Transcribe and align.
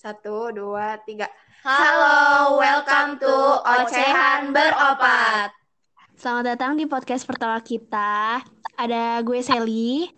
Satu, 0.00 0.48
dua, 0.56 0.96
tiga. 1.04 1.28
Halo, 1.60 2.56
welcome 2.56 3.20
to 3.20 3.28
Ocehan 3.60 4.56
Beropat. 4.56 5.52
Selamat 6.16 6.56
datang 6.56 6.80
di 6.80 6.88
podcast 6.88 7.28
pertama 7.28 7.60
kita. 7.60 8.40
Ada 8.80 9.20
gue 9.20 9.36
Sally. 9.44 10.08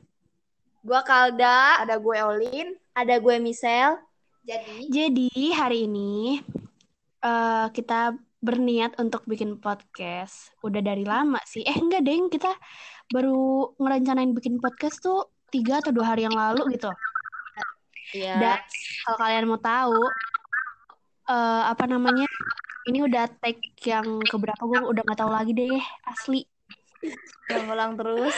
Gua 0.86 1.02
Kalda, 1.02 1.82
Ada 1.82 1.98
gue 1.98 2.18
Olin. 2.22 2.68
ada 2.94 3.18
gue 3.18 3.36
Michelle. 3.42 3.98
Jadi, 4.46 4.86
Jadi 4.94 5.50
hari 5.58 5.90
ini 5.90 6.38
eh, 7.18 7.66
kita 7.74 8.14
berniat 8.46 8.94
untuk 9.02 9.26
bikin 9.26 9.58
podcast. 9.58 10.54
Udah 10.62 10.78
dari 10.78 11.02
lama 11.02 11.42
sih. 11.50 11.66
Eh 11.66 11.74
enggak 11.74 12.06
deng, 12.06 12.30
kita 12.30 12.54
baru 13.10 13.74
ngerencanain 13.82 14.30
bikin 14.30 14.62
podcast 14.62 15.02
tuh 15.02 15.34
tiga 15.50 15.82
atau 15.82 15.90
dua 15.90 16.14
hari 16.14 16.30
yang 16.30 16.38
lalu 16.38 16.78
gitu. 16.78 16.94
Ya, 18.12 18.36
Dan 18.36 18.58
kalau 19.06 19.16
kalian 19.22 19.46
mau 19.48 19.60
tahu 19.60 20.00
eh, 21.30 21.62
apa 21.70 21.84
namanya? 21.88 22.28
Ini 22.84 23.00
udah 23.08 23.24
take 23.40 23.72
yang 23.88 24.20
keberapa 24.28 24.60
gue 24.60 24.80
udah 24.84 25.02
nggak 25.08 25.20
tahu 25.24 25.32
lagi 25.32 25.56
deh 25.56 25.80
asli. 26.04 26.44
ulang 27.48 27.96
terus. 27.96 28.36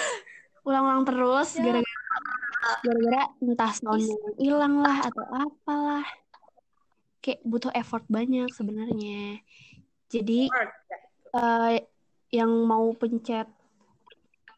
Ulang-ulang 0.66 1.02
terus 1.06 1.48
gara-gara 1.58 2.06
gara-gara 2.82 3.22
entah 3.38 3.72
yang 3.94 4.34
hilang 4.38 4.74
lah 4.82 5.06
atau 5.06 5.24
apalah. 5.30 6.06
Kayak 7.22 7.42
butuh 7.42 7.72
effort 7.74 8.06
banyak 8.06 8.50
sebenarnya. 8.54 9.42
Jadi 10.10 10.50
eh, 11.34 11.76
yang 12.34 12.50
mau 12.66 12.90
pencet 12.94 13.46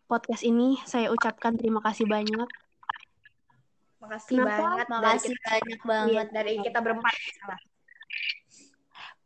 podcast 0.08 0.42
ini 0.44 0.80
saya 0.88 1.12
ucapkan 1.12 1.56
terima 1.56 1.84
kasih 1.84 2.08
banyak. 2.08 2.48
Makasih 3.98 4.30
Kenapa? 4.38 4.54
banget. 4.54 4.86
dari 4.86 5.02
Makasih 5.02 5.30
kita- 5.34 5.48
banyak 5.50 5.80
banget. 5.82 6.26
dari 6.30 6.52
kita 6.62 6.78
berempat. 6.78 7.14
Salah. 7.34 7.60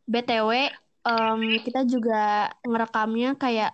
BTW 0.03 0.49
em, 1.03 1.41
kita 1.63 1.81
juga 1.85 2.23
ngerekamnya 2.61 3.35
kayak 3.35 3.71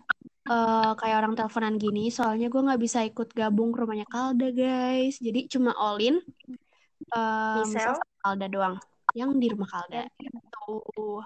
eh, 0.50 0.92
kayak 0.98 1.18
orang 1.22 1.34
teleponan 1.34 1.76
gini. 1.78 2.10
Soalnya 2.10 2.50
gue 2.50 2.62
nggak 2.62 2.82
bisa 2.82 3.00
ikut 3.02 3.32
gabung 3.32 3.70
ke 3.72 3.80
rumahnya 3.80 4.06
Kalda 4.06 4.50
guys. 4.50 5.18
Jadi 5.18 5.46
cuma 5.48 5.74
Olin, 5.78 6.18
sama 7.10 7.96
Kalda 8.20 8.48
doang 8.48 8.76
yang 9.14 9.34
di 9.38 9.48
rumah 9.50 9.70
Kalda. 9.70 10.06
Tuh. 10.54 11.22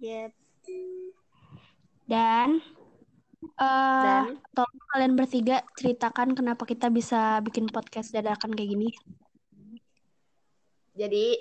Yep. 0.00 0.32
Dan 2.06 2.60
eh 3.42 4.22
Dan 4.26 4.40
tolong 4.52 4.80
kalian 4.90 5.14
bertiga 5.14 5.60
ceritakan 5.76 6.32
kenapa 6.32 6.64
kita 6.64 6.88
bisa 6.88 7.38
bikin 7.40 7.68
podcast 7.68 8.10
dadakan 8.10 8.52
kayak 8.52 8.70
gini. 8.72 8.90
jadi 10.96 11.36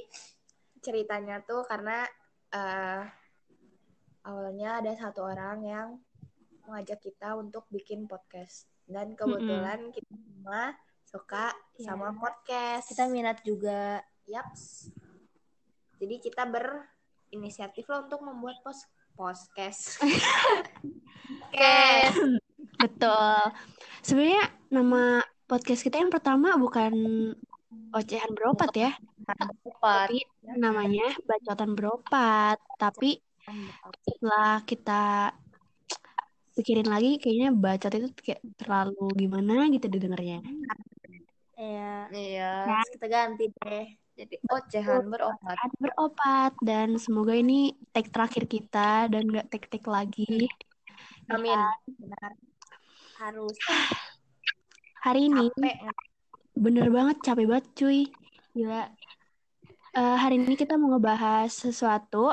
ceritanya 0.83 1.39
tuh 1.41 1.63
karena 1.63 2.03
eh, 2.51 3.01
awalnya 4.21 4.83
ada 4.83 4.91
satu 4.93 5.23
orang 5.23 5.63
yang 5.63 5.87
mengajak 6.67 6.99
kita 6.99 7.39
untuk 7.39 7.63
bikin 7.71 8.03
podcast 8.03 8.67
dan 8.83 9.15
kebetulan 9.15 9.95
kita 9.95 10.11
semua 10.11 10.75
suka 11.05 11.55
Iya. 11.77 11.87
sama 11.87 12.11
podcast. 12.13 12.91
Kita 12.91 13.07
minat 13.07 13.39
juga. 13.41 14.03
Yaps. 14.25 14.89
Jadi 15.95 16.19
kita 16.19 16.43
berinisiatif 16.43 17.85
lah 17.87 18.03
untuk 18.03 18.19
membuat 18.25 18.59
pos 18.59 18.83
podcast. 19.15 19.99
Oke. 21.49 21.79
Betul. 22.75 23.35
Sebenarnya 24.03 24.43
nama 24.69 25.23
podcast 25.47 25.81
kita 25.81 25.97
yang 26.03 26.11
pertama 26.11 26.59
bukan 26.59 26.93
Ocehan 27.95 28.35
Beropat 28.35 28.75
ya, 28.75 28.91
Beropat. 29.23 30.11
tapi 30.11 30.19
namanya 30.59 31.15
Bacotan 31.23 31.73
Beropat. 31.73 32.59
Tapi 32.75 33.15
setelah 34.03 34.59
kita 34.67 35.31
pikirin 36.59 36.87
lagi, 36.87 37.19
kayaknya 37.19 37.55
bacot 37.55 37.93
itu 37.95 38.09
kayak 38.19 38.41
terlalu 38.59 39.07
gimana 39.15 39.71
gitu 39.71 39.87
didengarnya. 39.87 40.43
Iya. 41.55 42.11
Iya. 42.11 42.51
Nah. 42.67 42.83
Kita 42.91 43.07
ganti 43.07 43.45
deh. 43.47 44.04
Jadi 44.15 44.35
ocehan 44.47 45.11
beropat. 45.11 45.55
Ada 45.59 45.75
beropat 45.75 46.53
dan 46.63 46.95
semoga 46.95 47.35
ini 47.35 47.75
take 47.91 48.07
terakhir 48.15 48.47
kita 48.47 49.11
dan 49.11 49.27
gak 49.27 49.51
take-take 49.51 49.83
lagi. 49.91 50.47
Amin. 51.27 51.59
Benar. 51.99 52.31
Harus. 53.19 53.55
Hari 55.03 55.27
ini 55.27 55.51
Capek. 55.51 55.75
bener 56.55 56.87
banget 56.87 57.17
capek 57.27 57.45
banget 57.45 57.67
cuy. 57.75 57.99
Gila. 58.55 58.87
Eh, 59.95 60.15
hari 60.19 60.39
ini 60.39 60.55
kita 60.55 60.79
mau 60.79 60.95
ngebahas 60.95 61.51
sesuatu 61.51 62.31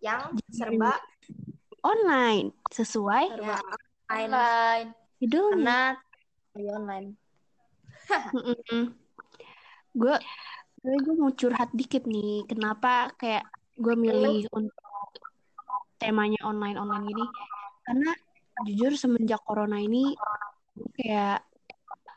Yang 0.00 0.40
serba 0.52 0.94
online 1.80 2.52
sesuai 2.70 3.24
Serba 3.34 3.56
online. 4.12 4.88
judulnya. 5.18 5.96
Karena 6.52 6.70
online. 6.76 7.08
Gue 9.98 10.16
gue 10.82 11.14
mau 11.18 11.32
curhat 11.34 11.70
dikit 11.74 12.06
nih. 12.06 12.46
Kenapa 12.46 13.10
kayak 13.18 13.44
gue 13.78 13.94
milih 13.94 14.46
untuk 14.54 14.74
temanya 15.98 16.38
online 16.46 16.78
online 16.78 17.04
gini? 17.10 17.24
Karena 17.82 18.10
jujur 18.66 18.92
semenjak 18.94 19.42
corona 19.42 19.78
ini 19.82 20.14
kayak 20.94 21.42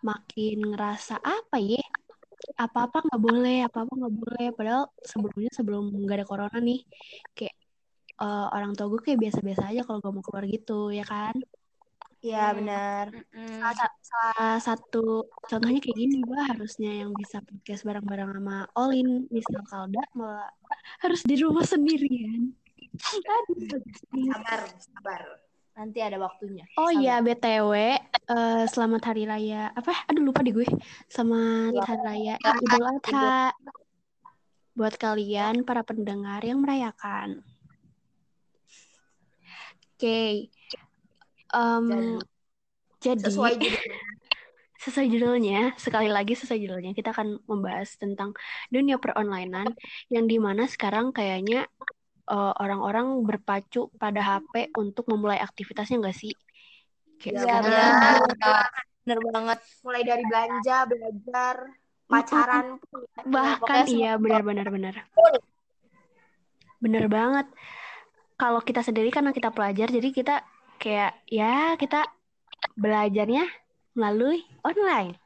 makin 0.05 0.73
ngerasa 0.73 1.17
apa 1.21 1.57
ya? 1.57 1.81
Apa-apa 2.57 3.05
nggak 3.05 3.21
boleh, 3.21 3.57
apa-apa 3.65 3.93
nggak 3.93 4.15
boleh. 4.17 4.47
Padahal 4.53 4.83
sebelumnya 5.01 5.51
sebelum 5.53 5.93
nggak 5.93 6.17
ada 6.21 6.27
corona 6.29 6.57
nih, 6.57 6.81
kayak 7.37 7.55
eh, 8.21 8.47
orang 8.53 8.71
tua 8.77 8.89
gue 8.89 9.01
kayak 9.01 9.19
biasa-biasa 9.21 9.63
aja 9.73 9.81
kalau 9.85 9.99
gue 10.01 10.11
mau 10.13 10.23
keluar 10.25 10.45
gitu, 10.49 10.89
ya 10.93 11.05
kan? 11.05 11.37
Iya, 12.21 12.53
benar. 12.53 13.05
salah, 13.33 13.73
sa- 13.73 13.97
salah 14.05 14.57
satu 14.61 15.25
contohnya 15.49 15.81
kayak 15.81 15.97
gini 15.97 16.21
gue 16.21 16.39
harusnya 16.53 17.01
yang 17.01 17.17
bisa 17.17 17.41
podcast 17.41 17.81
bareng-bareng 17.81 18.29
sama 18.29 18.69
Olin 18.77 19.25
misal 19.33 19.65
Kalda 19.65 20.05
malah 20.13 20.53
harus 21.01 21.25
di 21.25 21.33
rumah 21.41 21.65
sendirian. 21.65 22.53
Sabar, 24.29 24.61
sabar. 24.77 25.21
Nanti 25.71 26.03
ada 26.03 26.19
waktunya. 26.19 26.67
oh 26.75 26.91
iya 26.91 27.23
btw 27.23 27.73
eh, 27.73 28.63
selamat 28.69 29.01
hari 29.01 29.23
raya. 29.25 29.73
Apa? 29.73 30.05
Aduh 30.11 30.21
lupa 30.21 30.45
deh 30.45 30.53
gue. 30.53 30.67
Selamat 31.09 31.81
hari 31.89 32.03
raya. 32.05 32.33
Idul 32.37 32.85
Adha. 32.85 33.49
Buat 34.77 34.95
kalian 35.01 35.63
para 35.65 35.81
pendengar 35.81 36.43
yang 36.45 36.61
merayakan. 36.61 37.41
Oke 39.97 40.51
Em, 41.51 41.85
Jadi, 43.01 43.19
jadi 43.19 43.21
sesuai 43.27 43.53
judul. 43.61 43.95
sesuai 44.81 45.07
judulnya, 45.13 45.59
sekali 45.77 46.09
lagi 46.09 46.33
sesuai 46.33 46.57
judulnya, 46.57 46.91
kita 46.97 47.13
akan 47.13 47.37
membahas 47.45 47.93
tentang 48.01 48.33
dunia 48.73 48.97
peronlinean 48.97 49.69
yang 50.09 50.25
di 50.25 50.41
mana 50.41 50.65
sekarang 50.65 51.13
kayaknya 51.13 51.69
eh, 52.31 52.53
orang-orang 52.57 53.21
berpacu 53.27 53.91
pada 54.01 54.21
HP 54.23 54.73
untuk 54.79 55.05
memulai 55.11 55.37
aktivitasnya 55.37 56.01
nggak 56.01 56.17
sih? 56.17 56.33
Kayak 57.21 57.33
Iya, 57.35 57.41
sekarang 57.45 57.63
benar. 57.69 58.15
benar. 58.25 58.65
Benar 59.01 59.19
banget. 59.33 59.59
Mulai 59.85 60.01
dari 60.05 60.23
belanja, 60.25 60.77
belajar, 60.89 61.55
pacaran 62.09 62.65
pun. 62.81 63.01
bahkan 63.29 63.85
iya 63.89 64.17
benar-benar 64.17 64.67
benar. 64.73 64.95
Benar 66.81 67.05
banget. 67.05 67.47
Kalau 68.37 68.57
kita 68.65 68.81
sendiri 68.81 69.13
karena 69.13 69.29
kita 69.29 69.53
pelajar, 69.53 69.93
jadi 69.93 70.09
kita 70.09 70.41
kayak 70.81 71.13
ya 71.29 71.77
kita 71.77 72.09
belajarnya 72.73 73.45
melalui 73.93 74.41
online. 74.65 75.21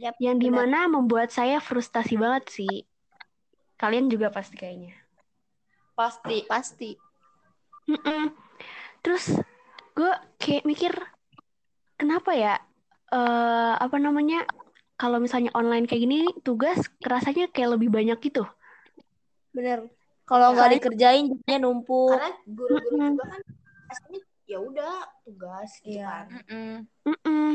Yap, 0.00 0.16
yang 0.16 0.40
benar. 0.40 0.44
di 0.44 0.48
mana 0.48 0.78
membuat 0.88 1.28
saya 1.28 1.60
frustasi 1.60 2.16
banget 2.16 2.48
sih. 2.48 2.88
Kalian 3.76 4.08
juga 4.08 4.32
pasti 4.32 4.56
kayaknya. 4.56 4.96
Pasti. 5.92 6.48
Pasti. 6.48 6.90
Mm-mm. 7.84 8.32
Terus 9.04 9.36
gue 9.92 10.12
kayak 10.40 10.64
mikir 10.64 10.92
kenapa 12.00 12.32
ya 12.32 12.54
eh 13.10 13.74
apa 13.76 13.98
namanya 14.00 14.46
kalau 14.96 15.20
misalnya 15.20 15.52
online 15.52 15.84
kayak 15.84 16.06
gini 16.06 16.18
tugas 16.40 16.88
kerasanya 17.02 17.52
kayak 17.52 17.76
lebih 17.76 17.92
banyak 17.92 18.16
gitu. 18.24 18.48
Bener. 19.52 19.84
Kalau 20.24 20.54
nggak 20.56 20.80
dikerjain 20.80 21.28
jadinya 21.28 21.68
numpuk. 21.68 22.16
Karena 22.16 22.30
guru-guru 22.46 23.12
juga 23.12 23.24
kan 23.36 23.42
pastinya 23.90 24.29
ya 24.50 24.58
udah 24.58 24.94
tugas 25.22 25.70
gitu 25.78 25.94
Iya. 25.94 26.06
kan. 26.10 26.24
Mm-mm. 26.42 26.72
Mm-mm. 27.06 27.50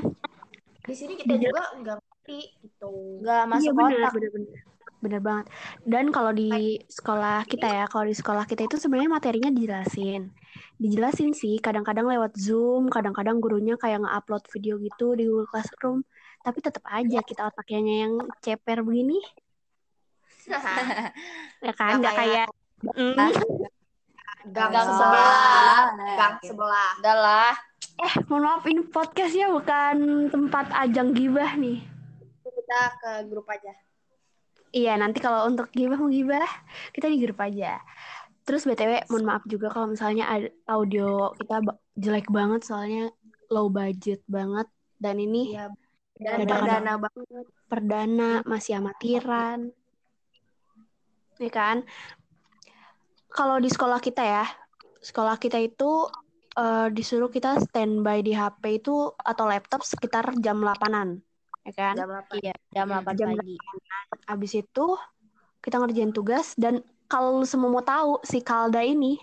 Di 0.82 0.94
sini 0.96 1.14
kita 1.14 1.36
juga 1.36 1.76
nggak 1.76 1.98
ngerti 2.00 2.40
gitu. 2.62 3.20
Nggak 3.20 3.42
masuk 3.46 3.60
Iya 3.60 3.72
benar, 3.74 3.92
otak. 4.00 4.14
benar, 4.16 4.32
benar. 4.32 4.60
Benar 4.96 5.22
banget. 5.22 5.46
Dan 5.84 6.06
kalau 6.10 6.32
di 6.32 6.50
sekolah 6.88 7.44
kita 7.46 7.68
ya, 7.68 7.86
kalau 7.86 8.06
di 8.06 8.16
sekolah 8.16 8.44
kita 8.44 8.64
itu 8.64 8.80
sebenarnya 8.80 9.12
materinya 9.12 9.52
dijelasin. 9.52 10.32
Dijelasin 10.76 11.32
sih, 11.32 11.60
kadang-kadang 11.60 12.08
lewat 12.08 12.34
Zoom, 12.36 12.88
kadang-kadang 12.88 13.38
gurunya 13.38 13.76
kayak 13.76 14.02
nge-upload 14.02 14.44
video 14.50 14.80
gitu 14.80 15.14
di 15.14 15.28
Google 15.28 15.46
Classroom. 15.46 16.02
tapi 16.42 16.62
tetap 16.62 16.86
aja 16.86 17.26
kita 17.26 17.50
otaknya 17.50 18.06
yang 18.06 18.22
ceper 18.38 18.86
begini 18.86 19.18
ya 21.66 21.74
kan 21.74 21.98
nggak 21.98 22.06
Nggak 22.06 22.14
kayak 22.14 22.48
Mm. 22.94 23.18
Gang, 24.48 24.72
Gang 24.72 24.86
sebelah 24.86 25.82
sebelah. 25.90 26.16
gang 26.16 26.36
sebelah 26.42 26.92
Udah 27.00 27.18
lah. 27.18 27.54
eh 27.96 28.14
mohon 28.28 28.44
maaf 28.44 28.64
ini 28.66 28.84
podcastnya 28.86 29.48
bukan 29.50 29.96
tempat 30.28 30.68
ajang 30.76 31.12
gibah 31.12 31.56
nih 31.56 31.80
kita 32.44 32.80
ke 32.98 33.12
grup 33.30 33.48
aja 33.48 33.72
Iya, 34.70 35.00
nanti 35.00 35.24
kalau 35.24 35.48
untuk 35.48 35.72
gibah 35.72 35.96
mau 35.96 36.12
gibah, 36.12 36.44
kita 36.92 37.08
di 37.08 37.24
grup 37.24 37.40
aja. 37.40 37.80
Terus 38.44 38.68
BTW, 38.68 39.08
mohon 39.08 39.24
maaf 39.24 39.48
juga 39.48 39.72
kalau 39.72 39.88
misalnya 39.88 40.28
audio 40.68 41.32
kita 41.32 41.64
jelek 41.96 42.28
banget 42.28 42.68
soalnya 42.68 43.08
low 43.48 43.72
budget 43.72 44.20
banget 44.28 44.68
dan 45.00 45.16
ini 45.16 45.56
iya 45.56 45.72
dan 46.18 46.44
dan 46.44 46.60
dana 46.60 46.68
dana 46.68 46.94
banget 47.00 47.48
perdana 47.66 48.32
masih 48.44 48.84
amatiran. 48.84 49.72
Ya 51.36 51.48
kan? 51.48 51.88
Kalau 53.36 53.60
di 53.60 53.68
sekolah 53.68 54.00
kita 54.00 54.24
ya, 54.24 54.46
sekolah 55.04 55.36
kita 55.36 55.60
itu 55.60 56.08
eh, 56.56 56.88
disuruh 56.90 57.28
kita 57.28 57.60
standby 57.60 58.24
di 58.24 58.32
HP 58.32 58.80
itu 58.80 59.12
atau 59.12 59.46
laptop 59.46 59.84
sekitar 59.84 60.32
jam 60.40 60.64
8-an. 60.64 61.20
Ya 61.66 61.72
kan? 61.74 61.94
jam 61.98 62.08
8 62.08 62.40
Iya, 62.40 62.56
jam 62.72 62.86
8 62.88 63.14
Jam 63.18 63.30
pagi. 63.36 63.58
Abis 64.30 64.52
itu 64.56 64.86
kita 65.60 65.82
ngerjain 65.82 66.14
tugas 66.14 66.54
dan 66.56 66.80
kalau 67.06 67.42
lu 67.42 67.46
semua 67.46 67.70
mau 67.70 67.84
tahu 67.84 68.22
si 68.22 68.40
Kalda 68.40 68.82
ini 68.82 69.18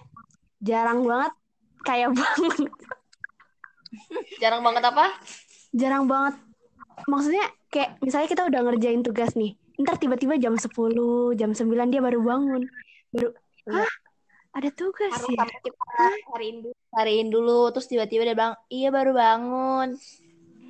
jarang 0.59 1.07
banget 1.07 1.33
kayak 1.83 2.13
bangun, 2.19 2.69
Jarang 4.39 4.63
banget 4.63 4.83
apa? 4.87 5.07
jarang 5.73 6.05
banget. 6.05 6.35
Maksudnya 7.09 7.45
kayak 7.73 7.97
misalnya 8.05 8.29
kita 8.29 8.43
udah 8.47 8.61
ngerjain 8.69 9.03
tugas 9.03 9.33
nih, 9.35 9.57
ntar 9.81 9.97
tiba-tiba 9.97 10.37
jam 10.37 10.55
10, 10.55 10.69
jam 11.35 11.51
9 11.57 11.89
dia 11.89 12.03
baru 12.03 12.21
bangun. 12.21 12.63
Baru, 13.11 13.29
Iya. 13.63 13.87
hah? 13.87 13.91
Ada 14.53 14.71
tugas 14.73 15.13
harus 15.17 15.33
ya? 15.33 15.49
kita 15.65 15.85
hariin 16.33 16.57
dulu 16.61 16.77
Hariin 16.93 17.29
dulu, 17.33 17.73
terus 17.73 17.89
tiba-tiba 17.89 18.29
dia 18.29 18.37
bilang, 18.37 18.53
iya 18.69 18.93
baru 18.93 19.17
bangun. 19.17 19.97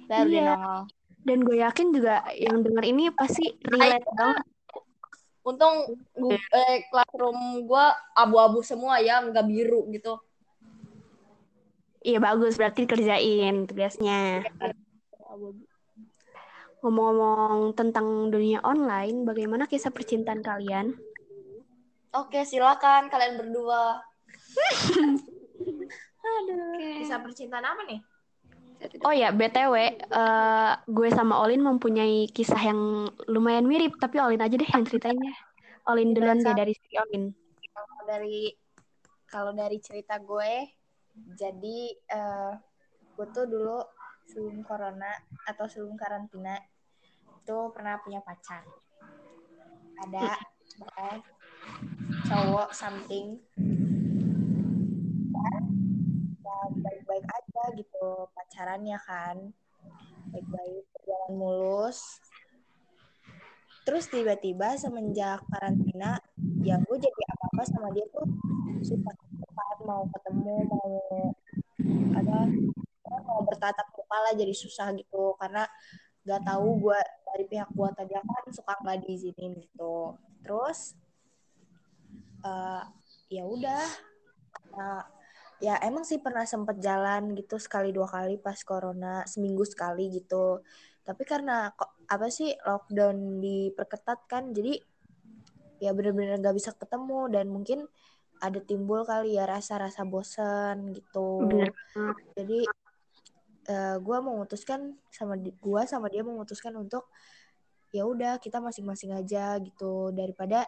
Baru 0.07 0.29
dia 0.31 0.39
Iya. 0.39 0.55
nongol. 0.55 0.83
Dan 1.23 1.39
gue 1.43 1.57
yakin 1.59 1.87
juga 1.91 2.23
yang 2.39 2.63
denger 2.63 2.85
ini 2.87 3.11
pasti 3.11 3.59
relate 3.67 4.07
banget. 4.07 4.47
Untung 5.43 5.99
gu- 6.15 6.39
eh, 6.39 6.87
classroom 6.87 7.67
gua 7.67 7.91
abu-abu 8.15 8.63
semua 8.63 9.03
ya, 9.03 9.19
nggak 9.19 9.47
biru 9.51 9.91
gitu. 9.91 10.23
Iya 12.07 12.23
bagus, 12.23 12.55
berarti 12.55 12.87
kerjain 12.87 13.67
tugasnya. 13.67 14.47
Ngomong-ngomong 16.83 17.75
tentang 17.75 18.31
dunia 18.31 18.63
online, 18.63 19.27
bagaimana 19.27 19.67
kisah 19.67 19.91
percintaan 19.91 20.43
kalian? 20.43 20.99
Oke, 22.13 22.45
silakan 22.45 23.09
kalian 23.09 23.41
berdua. 23.41 24.05
kisah 27.03 27.19
percintaan 27.19 27.67
apa 27.67 27.83
nih 27.85 28.01
Oh 29.07 29.15
ya, 29.15 29.31
BTW, 29.31 29.75
eh, 29.95 30.73
gue 30.91 31.09
sama 31.15 31.39
Olin 31.43 31.63
mempunyai 31.63 32.27
kisah 32.31 32.59
yang 32.59 33.07
lumayan 33.31 33.67
mirip, 33.67 33.95
tapi 34.03 34.19
Olin 34.19 34.43
aja 34.43 34.59
deh 34.59 34.67
yang 34.67 34.83
ceritainnya. 34.83 35.35
Olin 35.87 36.11
duluan 36.15 36.43
deh 36.43 36.55
dari 36.55 36.75
si 36.75 36.91
Olin. 36.99 37.31
kalau 37.73 38.03
dari 38.05 38.53
kalau 39.31 39.53
dari 39.55 39.79
cerita 39.79 40.19
gue 40.19 40.67
jadi 41.39 41.79
eh, 41.95 42.53
gue 43.15 43.27
tuh 43.31 43.47
dulu 43.47 43.79
sebelum 44.29 44.61
corona 44.67 45.15
atau 45.47 45.65
sebelum 45.71 45.95
karantina 45.97 46.59
itu 47.43 47.57
pernah 47.73 47.97
punya 48.03 48.21
pacar 48.21 48.63
ada 50.05 50.37
eh, 51.01 51.17
cowok 52.29 52.71
something 52.73 53.41
dan 56.43 56.71
baik-baik 56.83 57.27
aja 57.27 57.65
gitu 57.77 58.31
pacarannya 58.33 58.99
kan. 59.05 59.37
Baik-baik 60.33 60.85
berjalan 60.95 61.33
mulus. 61.37 62.23
Terus 63.83 64.07
tiba-tiba 64.07 64.79
semenjak 64.79 65.43
karantina 65.51 66.23
ya 66.63 66.79
gue 66.79 66.97
jadi 67.03 67.23
apa 67.35 67.45
apa 67.51 67.63
sama 67.67 67.91
dia 67.91 68.07
tuh 68.15 68.27
susah 68.79 69.13
banget 69.53 69.79
mau 69.83 70.07
ketemu 70.15 70.57
mau 70.71 70.91
ada 72.15 72.47
mau 73.27 73.43
bertatap 73.43 73.91
lah 74.07 74.33
jadi 74.39 74.55
susah 74.55 74.95
gitu. 74.95 75.35
Karena 75.37 75.67
nggak 76.23 76.47
tahu 76.47 76.69
gue 76.79 77.01
dari 77.27 77.45
pihak 77.51 77.69
gue 77.75 77.89
tadi 77.99 78.15
kan 78.15 78.47
suka 78.55 78.73
nggak 78.81 79.03
diizinin 79.03 79.59
gitu. 79.59 80.15
Terus 80.47 80.95
eh, 82.43 82.83
ya 83.33 83.45
udah. 83.47 83.85
Nah, 84.77 85.03
ya 85.63 85.79
emang 85.79 86.03
sih 86.03 86.19
pernah 86.19 86.43
sempet 86.43 86.83
jalan 86.83 87.39
gitu 87.39 87.55
sekali 87.57 87.95
dua 87.95 88.11
kali 88.11 88.35
pas 88.37 88.59
corona 88.67 89.23
seminggu 89.31 89.63
sekali 89.63 90.11
gitu. 90.11 90.61
Tapi 91.07 91.23
karena 91.23 91.71
kok 91.75 92.03
apa 92.11 92.27
sih 92.29 92.51
lockdown 92.67 93.39
diperketat 93.39 94.27
kan 94.27 94.51
jadi 94.51 94.79
ya 95.83 95.91
bener-bener 95.95 96.39
nggak 96.39 96.55
bisa 96.59 96.71
ketemu 96.75 97.31
dan 97.31 97.47
mungkin 97.51 97.87
ada 98.43 98.59
timbul 98.59 99.07
kali 99.07 99.39
ya 99.39 99.47
rasa-rasa 99.47 100.03
bosen 100.03 100.91
gitu. 100.95 101.47
Bener. 101.47 101.71
jadi 102.35 102.61
eh 103.63 103.97
gue 104.03 104.19
memutuskan 104.19 104.99
sama 105.15 105.39
gua 105.63 105.87
sama 105.87 106.11
dia 106.11 106.27
memutuskan 106.27 106.75
untuk 106.75 107.07
ya 107.95 108.03
udah 108.03 108.43
kita 108.43 108.59
masing-masing 108.59 109.15
aja 109.15 109.63
gitu. 109.63 110.11
Daripada 110.11 110.67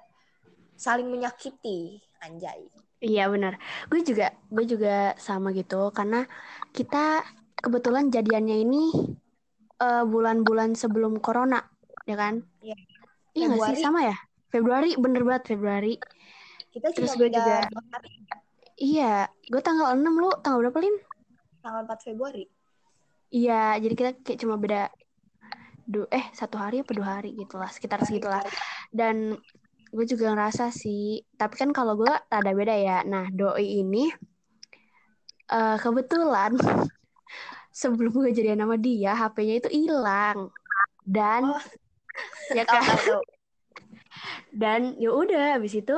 saling 0.75 1.09
menyakiti 1.09 2.03
anjay 2.23 2.67
Iya 3.05 3.29
benar. 3.29 3.61
Gue 3.93 4.01
juga, 4.01 4.33
gue 4.49 4.65
juga 4.65 5.13
sama 5.21 5.53
gitu, 5.53 5.93
karena 5.93 6.25
kita 6.73 7.21
kebetulan 7.61 8.09
jadiannya 8.09 8.65
ini 8.65 9.13
eh, 9.77 10.05
bulan-bulan 10.09 10.73
sebelum 10.73 11.21
corona, 11.21 11.61
ya 12.09 12.17
kan? 12.17 12.41
Iya. 12.65 12.81
Iya 13.37 13.45
nggak 13.53 13.77
sih 13.77 13.85
sama 13.85 14.09
ya? 14.09 14.17
Februari, 14.49 14.97
bener 14.97 15.21
banget 15.21 15.53
Februari. 15.53 16.01
kita 16.73 16.97
Terus 16.97 17.13
gue 17.21 17.29
juga 17.29 17.69
Iya, 18.75 19.31
gue 19.53 19.63
tanggal 19.63 19.95
6 19.95 20.15
lu 20.19 20.31
tanggal 20.43 20.65
berapa 20.65 20.79
Lin? 20.83 20.97
tanggal 21.63 21.87
4 21.87 22.01
Februari 22.03 22.45
Iya, 23.35 23.79
jadi 23.83 23.95
kita 23.99 24.11
kayak 24.23 24.39
cuma 24.39 24.55
beda 24.59 24.91
du 25.85 26.07
eh 26.09 26.25
satu 26.33 26.57
hari 26.57 26.81
apa 26.81 26.93
dua 26.95 27.19
hari 27.19 27.35
gitu 27.35 27.59
lah, 27.59 27.67
sekitar 27.69 28.01
segitulah. 28.07 28.41
Dan 28.95 29.35
gue 29.95 30.05
juga 30.13 30.35
ngerasa 30.35 30.65
sih, 30.75 31.23
tapi 31.41 31.55
kan 31.61 31.71
kalau 31.71 31.95
gue 32.01 32.11
rada 32.11 32.53
beda 32.53 32.75
ya. 32.75 32.99
Nah, 33.07 33.31
doi 33.31 33.67
ini 33.83 34.11
eh 35.55 35.77
kebetulan 35.83 36.53
sebelum 37.81 38.13
gue 38.23 38.33
jadian 38.37 38.65
sama 38.65 38.77
dia, 38.81 39.13
HP-nya 39.15 39.55
itu 39.63 39.71
hilang. 39.71 40.39
Dan 41.05 41.43
Oh. 41.47 41.63
ya 42.55 42.65
kan, 42.67 42.83
tahu. 42.87 43.21
dan 44.61 44.81
ya 45.03 45.11
udah 45.11 45.59
habis 45.59 45.75
itu 45.79 45.97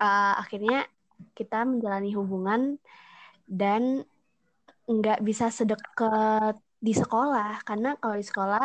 eh, 0.00 0.34
akhirnya 0.42 0.86
kita 1.36 1.64
menjalani 1.64 2.12
hubungan 2.16 2.76
dan 3.48 4.04
nggak 4.86 5.20
bisa 5.24 5.50
sedekat 5.50 6.56
di 6.78 6.92
sekolah 6.94 7.64
karena 7.66 7.96
kalau 7.98 8.16
di 8.20 8.26
sekolah 8.26 8.62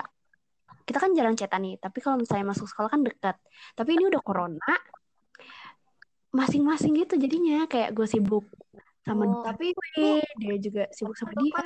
kita 0.92 1.00
kan 1.00 1.16
jarang 1.16 1.34
chatan 1.34 1.64
nih 1.64 1.76
tapi 1.78 1.98
kalau 1.98 2.20
misalnya 2.20 2.46
masuk 2.46 2.68
sekolah 2.68 2.92
kan 2.92 3.02
dekat 3.02 3.40
tapi 3.74 3.96
ini 3.96 4.06
udah 4.06 4.20
corona 4.20 4.72
masing-masing 6.32 6.96
gitu 6.98 7.16
jadinya 7.16 7.64
kayak 7.66 7.92
gue 7.92 8.04
sibuk 8.06 8.44
sama 9.02 9.24
Oh. 9.24 9.42
tapi 9.42 9.72
gue 9.72 10.20
dia 10.38 10.56
juga 10.60 10.84
sibuk 10.92 11.16
sama 11.16 11.32
dia 11.34 11.52
kan 11.56 11.66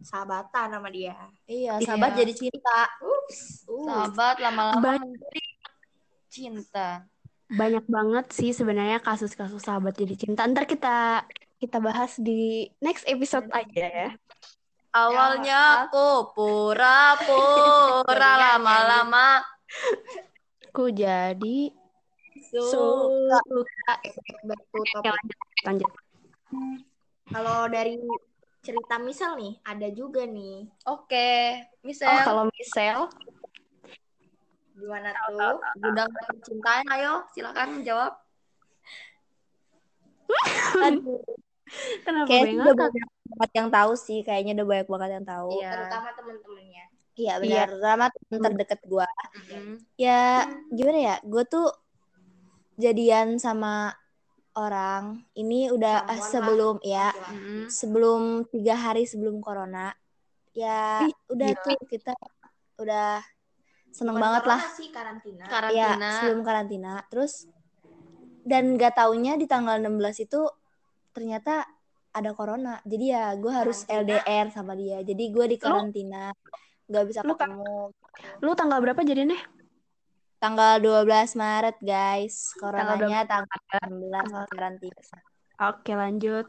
sahabatan 0.00 0.66
sama 0.70 0.88
dia 0.88 1.12
Iya, 1.44 1.76
Iya. 1.76 1.84
sahabat 1.84 2.12
jadi 2.14 2.32
cinta. 2.32 2.88
ups 3.00 3.64
uh. 3.66 3.84
Sahabat 3.84 4.36
lama-lama 4.38 4.96
cinta. 6.26 7.04
banyak 7.50 7.82
banget 7.84 8.26
sih 8.30 8.50
sebenarnya 8.50 9.02
kasus-kasus 9.02 9.58
sahabat 9.58 9.92
jadi 9.92 10.14
cinta 10.14 10.46
ntar 10.46 10.64
kita 10.64 11.26
kita 11.58 11.76
bahas 11.76 12.14
di 12.16 12.70
next 12.78 13.02
episode 13.04 13.50
aja 13.50 13.84
ya 13.84 14.10
Awalnya 14.90 15.86
aku 15.86 16.34
pura-pura 16.34 18.30
lama-lama 18.42 19.38
aku 20.70 20.90
jadi 20.94 21.74
suka. 22.46 23.38
lanjut. 25.02 25.38
lanjut. 25.66 25.90
Kalau 27.30 27.66
dari 27.66 27.98
cerita 28.62 29.02
misal 29.02 29.34
nih 29.34 29.58
ada 29.66 29.88
juga 29.90 30.22
nih. 30.26 30.70
Oke, 30.86 31.58
oh 31.58 31.86
misalnya 31.86 32.22
kalau 32.22 32.44
Michelle 32.54 33.06
gimana 34.78 35.10
tuh? 35.26 35.58
gudang 35.82 36.10
percintaan, 36.14 36.86
ayo 36.94 37.26
silakan 37.34 37.82
jawab. 37.82 38.14
Aduh, 40.86 41.18
kenapa 42.02 42.26
kayaknya 42.26 42.62
udah 42.62 42.74
banyak 42.76 43.08
banget 43.30 43.50
yang 43.54 43.68
tahu 43.68 43.92
sih, 43.94 44.18
kayaknya 44.20 44.52
udah 44.56 44.66
banyak 44.66 44.88
banget 44.88 45.10
yang 45.12 45.26
tahu. 45.26 45.50
terutama 45.56 46.08
temen-temennya 46.14 46.84
Iya 47.10 47.36
benar. 47.36 47.68
Rama 47.76 48.06
teman 48.08 48.38
terdekat 48.40 48.80
gue. 48.82 49.06
Ya 49.94 50.48
gimana 50.72 50.98
ya? 50.98 51.16
Gue 51.20 51.44
tuh 51.44 51.68
jadian 52.74 53.36
sama 53.36 53.92
orang 54.56 55.20
ini 55.34 55.68
udah 55.68 56.06
eh, 56.06 56.16
lah. 56.16 56.26
sebelum 56.26 56.74
ya 56.80 57.12
Laki-laki. 57.12 57.68
sebelum 57.68 58.22
tiga 58.48 58.74
hari 58.74 59.04
sebelum 59.04 59.38
corona 59.38 59.92
ya 60.50 61.04
Ih, 61.04 61.14
udah 61.28 61.48
gila. 61.50 61.62
tuh 61.62 61.76
kita 61.86 62.14
udah 62.76 63.20
seneng 63.92 64.16
Bukan 64.16 64.24
banget 64.24 64.44
lah 64.48 64.60
sih 64.72 64.88
karantina. 64.90 65.44
ya 65.44 65.50
Karantina. 65.52 66.08
sebelum 66.18 66.40
karantina 66.42 66.92
terus 67.06 67.46
dan 68.42 68.74
gak 68.74 68.96
taunya 68.96 69.36
di 69.36 69.44
tanggal 69.44 69.76
16 69.76 70.24
itu 70.24 70.40
ternyata 71.10 71.66
ada 72.10 72.30
corona 72.32 72.82
jadi 72.82 73.04
ya 73.08 73.24
gue 73.34 73.50
harus 73.50 73.84
Karantina. 73.84 74.18
LDR 74.20 74.46
sama 74.50 74.72
dia 74.74 74.98
jadi 75.00 75.24
gue 75.26 75.46
di 75.46 75.56
karantina 75.56 76.34
nggak 76.86 77.04
bisa 77.06 77.20
Lu- 77.22 77.32
ketemu 77.32 77.74
Lu 78.40 78.50
tanggal 78.52 78.78
berapa 78.78 79.00
jadinya? 79.00 79.38
tanggal 80.36 80.80
12 80.80 81.06
Maret 81.34 81.76
guys 81.78 82.50
coronanya 82.56 83.22
tanggal 83.24 83.58
16 83.84 84.10
Tanggal- 84.10 84.48
karantina 84.48 85.02
Oke, 85.60 85.92
lanjut. 85.92 86.48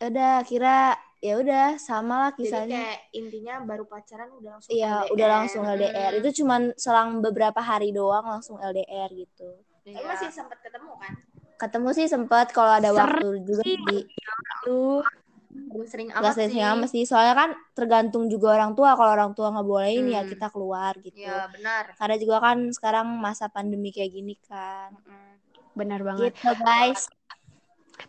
udah 0.00 0.40
kira 0.42 0.96
ya 1.20 1.36
udah 1.36 1.76
sama 1.76 2.14
lah 2.18 2.32
Jadi 2.32 2.40
kisahnya 2.42 2.80
kayak 2.80 3.00
intinya 3.12 3.54
baru 3.60 3.84
pacaran 3.84 4.32
udah 4.32 4.50
langsung 4.56 4.72
Iya, 4.72 4.92
LDR. 4.96 5.12
udah 5.12 5.26
langsung 5.28 5.62
LDR. 5.62 6.10
Hmm. 6.10 6.20
Itu 6.24 6.28
cuman 6.34 6.60
selang 6.74 7.20
beberapa 7.20 7.60
hari 7.60 7.92
doang 7.92 8.24
langsung 8.24 8.56
LDR 8.56 9.12
gitu. 9.12 9.60
Tapi 9.84 10.00
masih 10.00 10.32
sempat 10.32 10.56
ketemu 10.64 10.96
kan? 10.96 11.12
Ketemu 11.60 11.88
sih 11.92 12.06
sempet 12.08 12.46
kalau 12.50 12.72
ada 12.72 12.88
Sering 12.88 12.98
waktu 13.04 13.26
juga 13.44 13.62
di 13.68 13.98
Lu 14.64 15.04
sering 15.82 16.14
amat 16.14 16.34
sering 16.38 16.56
sih. 16.56 16.62
amat 16.62 16.88
sih. 16.88 17.02
Soalnya 17.04 17.34
kan 17.36 17.50
tergantung 17.74 18.30
juga 18.30 18.54
orang 18.54 18.72
tua. 18.72 18.94
Kalau 18.96 19.12
orang 19.12 19.30
tua 19.34 19.50
nggak 19.50 19.66
bolehin 19.66 20.06
ya 20.08 20.22
Hmm. 20.22 20.30
kita 20.30 20.46
keluar 20.48 20.94
gitu. 20.98 21.20
Ya 21.20 21.50
benar. 21.50 21.90
Karena 21.94 22.16
juga 22.16 22.36
kan 22.38 22.58
sekarang 22.70 23.06
masa 23.18 23.46
pandemi 23.46 23.90
kayak 23.90 24.10
gini 24.10 24.34
kan. 24.40 24.94
benar 25.70 26.02
banget. 26.02 26.34
Gitu 26.34 26.50
guys. 26.58 27.06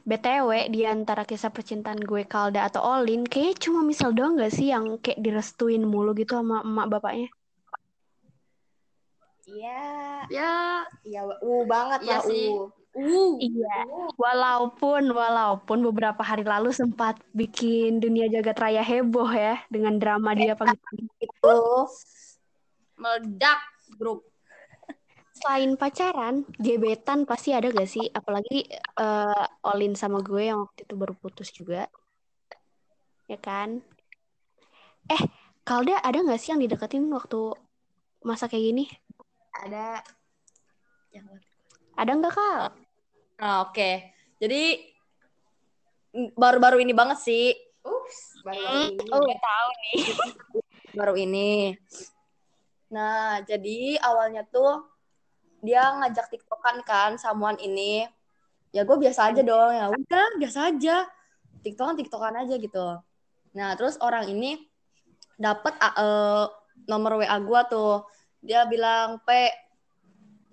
BTW 0.01 0.72
di 0.72 0.88
antara 0.88 1.27
kisah 1.27 1.51
percintaan 1.51 2.00
gue 2.00 2.24
Kalda 2.24 2.63
atau 2.63 2.79
Olin, 2.81 3.27
kayaknya 3.27 3.60
cuma 3.60 3.84
misal 3.84 4.15
doang 4.15 4.34
gak 4.34 4.50
sih 4.50 4.72
yang 4.72 4.98
kayak 4.98 5.20
direstuin 5.20 5.84
mulu 5.84 6.15
gitu 6.15 6.39
sama 6.39 6.63
emak 6.63 6.88
bapaknya? 6.89 7.27
Iya. 9.46 9.84
Ya, 10.31 10.53
Iya, 11.03 11.22
uh 11.27 11.63
banget 11.67 12.00
Iya 12.01 12.12
lah, 12.17 12.22
sih. 12.24 12.48
uh. 12.50 12.70
Uh. 12.98 13.33
Iya. 13.39 13.77
Walaupun 14.15 15.12
walaupun 15.12 15.79
beberapa 15.91 16.21
hari 16.21 16.43
lalu 16.43 16.75
sempat 16.75 17.19
bikin 17.31 18.03
dunia 18.03 18.27
jagat 18.27 18.57
raya 18.60 18.83
heboh 18.83 19.29
ya 19.31 19.60
dengan 19.71 19.98
drama 19.98 20.36
dia 20.36 20.53
pagi-pagi. 20.55 21.07
Itu 21.19 21.88
Meledak 23.01 23.60
grup. 23.98 24.29
Selain 25.33 25.74
pacaran, 25.74 26.45
gebetan 26.62 27.25
pasti 27.25 27.50
ada 27.50 27.74
gak 27.74 27.89
sih? 27.89 28.05
Apalagi 28.13 28.69
eh, 28.77 29.45
Olin 29.65 29.98
sama 29.98 30.21
gue 30.21 30.53
yang 30.53 30.69
waktu 30.69 30.86
itu 30.86 30.93
baru 30.93 31.17
putus 31.17 31.50
juga. 31.50 31.89
Ya 33.25 33.41
kan? 33.41 33.81
Eh, 35.10 35.24
Kalda 35.65 35.98
ada 35.98 36.21
gak 36.21 36.38
sih 36.38 36.53
yang 36.53 36.62
dideketin 36.62 37.10
waktu 37.10 37.57
masa 38.21 38.45
kayak 38.45 38.69
gini? 38.69 38.86
Ada 39.65 40.05
Ada 41.98 42.12
nggak 42.17 42.33
Kal? 42.33 42.80
Nah, 43.41 43.65
oke. 43.65 43.91
Jadi 44.38 44.77
mm, 46.13 46.38
baru-baru 46.38 46.86
ini 46.86 46.93
banget 46.93 47.17
sih. 47.25 47.50
ups, 47.81 48.45
baru 48.45 48.62
ini. 48.93 49.10
Oh, 49.10 49.25
tahu 49.25 49.67
nih. 49.81 49.95
baru 51.01 51.13
ini. 51.17 51.74
Nah, 52.93 53.41
jadi 53.41 53.98
awalnya 53.98 54.45
tuh 54.45 54.86
dia 55.65 55.89
ngajak 55.98 56.29
tiktokan 56.29 56.86
kan 56.86 57.17
samuan 57.17 57.57
ini. 57.57 58.05
Ya 58.69 58.86
gue 58.86 58.95
biasa 58.95 59.33
aja 59.33 59.41
dong, 59.41 59.74
ya 59.74 59.89
udah 59.89 60.27
biasa 60.38 60.60
aja. 60.69 61.10
Tiktokan 61.65 61.98
tiktokan 61.98 62.38
aja 62.38 62.55
gitu. 62.62 63.01
Nah, 63.57 63.69
terus 63.74 63.98
orang 64.05 64.29
ini 64.29 64.62
dapat 65.41 65.74
uh, 65.81 66.45
nomor 66.86 67.17
WA 67.25 67.38
gue 67.41 67.62
tuh. 67.74 68.05
Dia 68.45 68.69
bilang, 68.69 69.17
"P, 69.25 69.50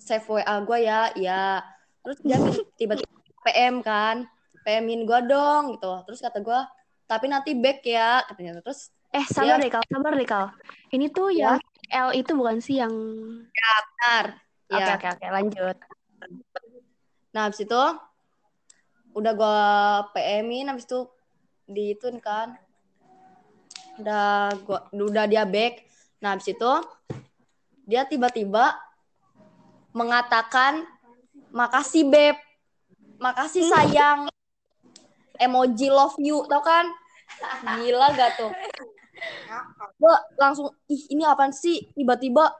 save 0.00 0.24
WA 0.24 0.56
gue 0.64 0.78
ya." 0.80 1.12
Ya. 1.14 1.60
Terus 2.04 2.18
dia 2.22 2.38
tiba-tiba 2.76 3.10
PM 3.44 3.80
kan. 3.82 4.26
PM-in 4.66 5.08
gue 5.08 5.20
dong 5.24 5.78
gitu. 5.78 5.92
Terus 6.04 6.20
kata 6.20 6.44
gue, 6.44 6.60
"Tapi 7.08 7.26
nanti 7.30 7.56
back 7.56 7.80
ya." 7.82 8.20
katanya. 8.26 8.60
Terus 8.60 8.92
Eh, 9.08 9.24
sabar 9.24 9.56
deh 9.56 9.72
Kal, 9.72 9.80
sabar 9.88 10.12
deh 10.12 10.28
Kal. 10.28 10.52
Ini 10.92 11.08
tuh 11.08 11.32
Ya. 11.32 11.56
yang 11.56 11.58
L 11.88 12.10
itu 12.12 12.36
bukan 12.36 12.60
sih 12.60 12.76
yang... 12.76 12.92
benar. 13.48 14.36
Oke, 14.68 14.84
Ya. 14.84 14.94
oke, 15.00 15.06
oke, 15.16 15.26
lanjut. 15.32 15.76
Nah, 17.32 17.48
habis 17.48 17.64
itu 17.64 17.82
udah 19.16 19.32
gua 19.32 19.56
PM-in 20.12 20.68
habis 20.68 20.84
itu 20.84 21.08
di 21.64 21.96
itu 21.96 22.12
kan. 22.20 22.60
Udah 23.96 24.52
gua 24.68 24.84
udah 24.92 25.24
dia 25.24 25.48
back. 25.48 25.88
Nah, 26.20 26.36
habis 26.36 26.52
itu 26.52 26.72
dia 27.88 28.04
tiba-tiba 28.04 28.76
mengatakan 29.96 30.84
makasih 31.50 32.06
beb. 32.06 32.36
Makasih 33.18 33.66
sayang. 33.66 34.30
Emoji 35.38 35.88
love 35.88 36.18
you, 36.18 36.42
tau 36.46 36.62
kan? 36.62 36.86
Gila 37.78 38.10
gak 38.12 38.34
tuh? 38.36 38.50
Gue 39.98 40.14
langsung 40.34 40.70
ih 40.86 41.02
ini 41.10 41.22
apaan 41.22 41.50
sih 41.50 41.90
tiba-tiba 41.92 42.50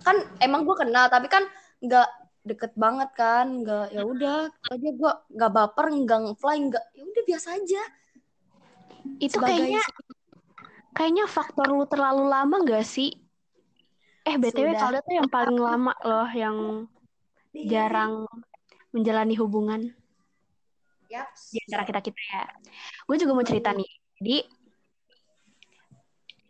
kan 0.00 0.16
emang 0.40 0.64
gue 0.64 0.76
kenal 0.76 1.08
tapi 1.08 1.28
kan 1.28 1.44
nggak 1.80 2.08
deket 2.44 2.72
banget 2.76 3.08
kan 3.16 3.64
nggak 3.64 3.92
ya 3.92 4.04
udah 4.04 4.48
aja 4.68 4.88
gue 4.92 5.12
nggak 5.32 5.52
baper 5.52 5.86
nggak 5.92 6.18
ngefly 6.24 6.56
nggak 6.68 6.84
ya 6.92 7.02
udah 7.04 7.22
biasa 7.24 7.48
aja 7.56 7.82
Itu 9.16 9.36
Sebagai- 9.40 9.64
kayaknya 9.64 9.82
kayaknya 10.92 11.24
faktor 11.28 11.68
lu 11.68 11.84
terlalu 11.84 12.24
lama 12.24 12.56
gak 12.64 12.84
sih? 12.84 13.12
Eh, 14.24 14.36
BTW. 14.40 14.72
Kalda 14.72 15.04
tuh 15.04 15.14
yang 15.20 15.28
paling 15.28 15.58
lama 15.60 15.92
loh 16.00 16.28
yang 16.32 16.56
jarang 17.62 18.26
menjalani 18.90 19.34
hubungan 19.38 19.80
Yaps. 21.06 21.54
di 21.54 21.58
antara 21.70 21.86
kita 21.86 22.00
kita 22.02 22.22
ya. 22.30 22.44
Gue 23.06 23.16
juga 23.18 23.32
mau 23.38 23.46
cerita 23.46 23.70
nih. 23.70 23.90
Jadi 24.18 24.38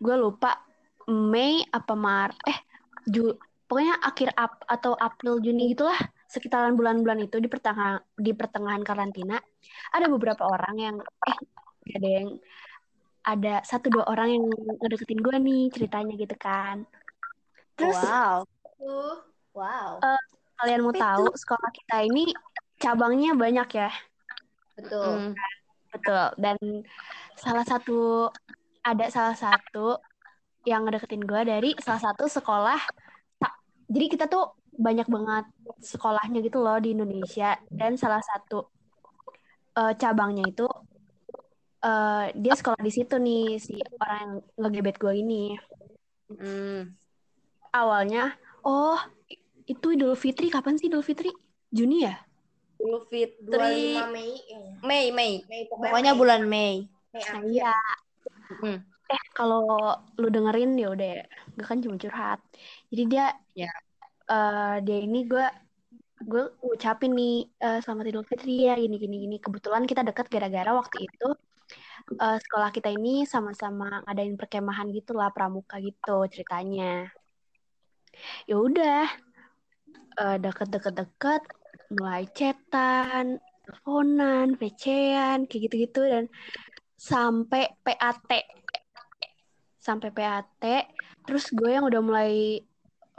gue 0.00 0.16
lupa 0.16 0.64
Mei 1.08 1.64
apa 1.68 1.92
Mar 1.92 2.32
eh 2.48 2.58
Ju 3.04 3.36
pokoknya 3.68 4.00
akhir 4.00 4.32
Ap 4.36 4.64
atau 4.64 4.96
April 4.96 5.40
Juni 5.44 5.76
gitulah 5.76 5.96
sekitaran 6.28 6.72
bulan-bulan 6.76 7.20
itu 7.28 7.36
di 7.40 7.48
pertengahan 7.48 8.00
di 8.16 8.32
pertengahan 8.32 8.80
karantina 8.80 9.36
ada 9.92 10.06
beberapa 10.08 10.48
orang 10.48 10.76
yang 10.80 10.96
eh 11.28 11.36
ada 11.94 12.08
yang 12.08 12.28
ada 13.24 13.54
satu 13.64 13.92
dua 13.92 14.04
orang 14.08 14.36
yang 14.36 14.44
ngedeketin 14.80 15.20
gue 15.20 15.36
nih 15.40 15.62
ceritanya 15.72 16.12
gitu 16.16 16.36
kan. 16.36 16.84
Terus 17.76 17.96
wow. 17.96 18.44
Uh, 18.80 19.16
Wow. 19.54 20.02
Kalian 20.60 20.80
mau 20.86 20.94
tahu 20.94 21.26
sekolah 21.34 21.70
kita 21.74 22.06
ini 22.06 22.30
cabangnya 22.78 23.34
banyak 23.34 23.68
ya. 23.74 23.90
Betul. 24.78 25.32
Mm. 25.32 25.32
Betul. 25.94 26.26
Dan 26.38 26.56
salah 27.38 27.66
satu 27.66 28.28
ada 28.84 29.06
salah 29.08 29.36
satu 29.38 29.98
yang 30.66 30.84
ngedeketin 30.84 31.24
gue 31.24 31.40
dari 31.46 31.70
salah 31.80 32.02
satu 32.12 32.26
sekolah. 32.26 32.80
Jadi 33.88 34.06
kita 34.10 34.26
tuh 34.26 34.56
banyak 34.74 35.06
banget 35.06 35.46
sekolahnya 35.78 36.42
gitu 36.42 36.58
loh 36.58 36.82
di 36.82 36.96
Indonesia 36.96 37.54
dan 37.70 37.94
salah 37.94 38.18
satu 38.18 38.66
eh, 39.78 39.92
cabangnya 39.94 40.50
itu 40.50 40.66
eh, 41.84 42.34
dia 42.34 42.54
sekolah 42.58 42.80
di 42.82 42.90
situ 42.90 43.14
nih 43.20 43.60
si 43.62 43.78
orang 44.02 44.18
yang 44.18 44.32
ngegebet 44.58 44.96
gue 44.98 45.14
ini. 45.14 45.44
Mm. 46.32 46.96
Awalnya, 47.74 48.34
oh 48.66 48.98
itu 49.64 49.86
Idul 49.94 50.14
Fitri 50.14 50.52
kapan 50.52 50.76
sih 50.76 50.88
Idul 50.88 51.04
Fitri? 51.04 51.32
Juni 51.68 52.04
ya? 52.04 52.14
Idul 52.76 53.06
Fitri 53.08 53.48
25 53.48 54.12
Mei. 54.12 54.30
eh, 54.50 54.68
Mei 54.82 55.04
Mei 55.10 55.32
Mei 55.48 55.62
Pokoknya 55.66 56.12
Mei. 56.12 56.20
bulan 56.20 56.42
Mei. 56.44 56.74
Mei 57.12 57.22
Nah, 57.22 57.40
iya. 57.46 57.72
Hmm. 58.60 58.78
Eh, 59.04 59.24
kalau 59.32 59.62
lu 60.16 60.28
dengerin 60.28 60.74
ya 60.74 60.90
udah, 60.90 61.12
gue 61.54 61.66
kan 61.66 61.78
cuma 61.78 61.94
curhat. 61.94 62.40
Jadi 62.90 63.02
dia, 63.06 63.26
Ya. 63.54 63.70
eh, 64.26 64.76
dia 64.82 64.98
ini 64.98 65.22
gue, 65.24 65.46
gue 66.24 66.44
ucapin 66.64 67.12
nih 67.12 67.46
eh, 67.60 67.78
selamat 67.80 68.04
Idul 68.10 68.26
Fitri 68.26 68.66
ya, 68.66 68.74
gini 68.74 68.96
gini 68.98 69.16
gini. 69.22 69.36
Kebetulan 69.38 69.86
kita 69.86 70.02
deket 70.02 70.26
gara-gara 70.26 70.74
waktu 70.74 71.06
itu 71.06 71.28
eh, 72.18 72.38
sekolah 72.42 72.68
kita 72.68 72.90
ini 72.90 73.22
sama-sama 73.24 74.02
ngadain 74.04 74.34
perkemahan 74.34 74.90
gitu 74.90 75.14
lah, 75.14 75.30
pramuka 75.30 75.78
gitu 75.80 76.26
ceritanya. 76.28 77.08
Ya 78.46 78.56
udah, 78.58 79.06
eh, 80.14 80.38
deket-deket-deket, 80.38 81.42
mulai 81.90 82.24
chatan, 82.30 83.38
teleponan, 83.64 84.54
VC-an, 84.54 85.46
kayak 85.46 85.62
gitu-gitu 85.68 86.02
dan 86.04 86.24
sampai 86.94 87.68
PAT 87.82 88.30
sampai 89.76 90.08
PAT 90.08 90.64
terus 91.28 91.52
gue 91.52 91.68
yang 91.68 91.84
udah 91.84 92.00
mulai 92.00 92.64